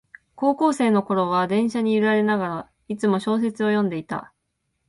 [0.33, 4.33] 高校生のころは電車に揺られながら、いつも小説を読んでいた